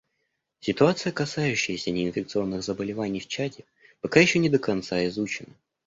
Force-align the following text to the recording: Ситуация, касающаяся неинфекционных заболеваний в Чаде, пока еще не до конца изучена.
Ситуация, 0.61 1.11
касающаяся 1.11 1.91
неинфекционных 1.91 2.63
заболеваний 2.63 3.19
в 3.19 3.27
Чаде, 3.27 3.65
пока 4.01 4.19
еще 4.19 4.39
не 4.39 4.49
до 4.49 4.57
конца 4.57 5.05
изучена. 5.05 5.53